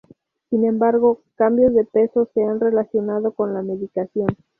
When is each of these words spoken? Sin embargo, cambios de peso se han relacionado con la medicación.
Sin 0.49 0.65
embargo, 0.65 1.21
cambios 1.35 1.75
de 1.75 1.83
peso 1.85 2.27
se 2.33 2.41
han 2.43 2.59
relacionado 2.59 3.33
con 3.35 3.53
la 3.53 3.61
medicación. 3.61 4.35